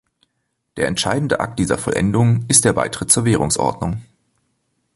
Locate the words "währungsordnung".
3.23-4.01